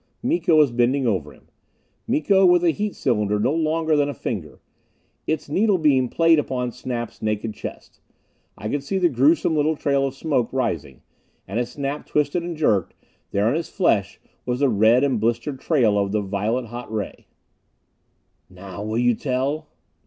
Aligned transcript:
Miko 0.23 0.55
was 0.55 0.71
bending 0.71 1.05
over 1.05 1.31
him. 1.31 1.47
Miko 2.07 2.43
with 2.43 2.63
a 2.63 2.71
heat 2.71 2.95
cylinder 2.95 3.39
no 3.39 3.53
longer 3.53 3.95
than 3.95 4.09
a 4.09 4.15
finger. 4.15 4.59
Its 5.27 5.47
needle 5.47 5.77
beam 5.77 6.09
played 6.09 6.39
upon 6.39 6.71
Snap's 6.71 7.21
naked 7.21 7.53
chest. 7.53 8.01
I 8.57 8.67
could 8.67 8.81
see 8.83 8.97
the 8.97 9.09
gruesome 9.09 9.55
little 9.55 9.75
trail 9.75 10.07
of 10.07 10.15
smoke 10.15 10.51
rising; 10.51 11.03
and 11.47 11.59
as 11.59 11.71
Snap 11.73 12.07
twisted 12.07 12.41
and 12.41 12.57
jerked, 12.57 12.95
there 13.29 13.45
on 13.47 13.53
his 13.53 13.69
flesh 13.69 14.19
was 14.43 14.61
the 14.61 14.69
red 14.69 15.03
and 15.03 15.19
blistered 15.19 15.59
trail 15.59 15.99
of 15.99 16.11
the 16.13 16.21
violet 16.21 16.65
hot 16.69 16.91
ray. 16.91 17.27
"Now 18.49 18.83
will 18.83 18.97
you 18.97 19.13
tell?" 19.13 19.67